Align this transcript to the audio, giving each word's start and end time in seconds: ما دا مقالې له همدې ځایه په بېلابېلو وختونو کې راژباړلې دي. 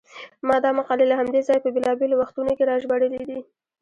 ما 0.47 0.55
دا 0.63 0.69
مقالې 0.79 1.05
له 1.09 1.15
همدې 1.19 1.41
ځایه 1.47 1.63
په 1.63 1.69
بېلابېلو 1.75 2.19
وختونو 2.21 2.51
کې 2.57 2.67
راژباړلې 2.71 3.21
دي. 3.29 3.39